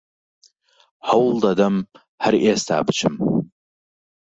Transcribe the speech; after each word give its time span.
هەوڵ 1.07 1.33
دەدەم 1.45 1.75
هەر 2.23 2.35
ئێستا 2.43 2.77
بچم 2.87 3.15